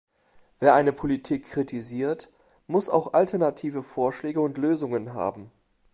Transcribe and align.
Wer 0.57 0.73
eine 0.73 0.93
Politik 0.93 1.45
kritisiert, 1.51 2.31
muss 2.65 2.89
auch 2.89 3.13
alternative 3.13 3.83
Vorschläge 3.83 4.41
und 4.41 4.57
Lösungen 4.57 5.13
haben. 5.13 5.51